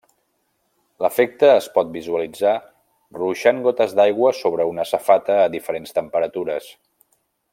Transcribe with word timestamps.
L'efecte 1.05 1.49
es 1.57 1.67
pot 1.75 1.91
visualitzar 1.97 2.53
ruixant 3.19 3.61
gotes 3.69 3.95
d'aigua 4.01 4.33
sobre 4.41 4.67
una 4.73 4.89
safata 4.93 5.39
a 5.45 5.55
diferents 5.59 5.97
temperatures. 6.01 6.75